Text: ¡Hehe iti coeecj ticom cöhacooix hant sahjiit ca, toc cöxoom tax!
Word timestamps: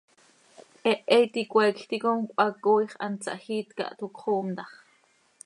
¡Hehe 0.85 1.19
iti 1.25 1.41
coeecj 1.51 1.81
ticom 1.91 2.21
cöhacooix 2.37 2.91
hant 3.01 3.23
sahjiit 3.25 3.69
ca, 3.77 3.85
toc 3.99 4.13
cöxoom 4.19 4.47
tax! 4.57 4.71